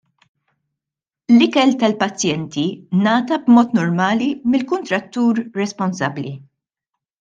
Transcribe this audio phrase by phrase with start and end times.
[1.35, 2.65] L-ikel tal-pazjenti
[3.03, 6.39] ngħata b'mod normali mill-kuntrattur responsabbli.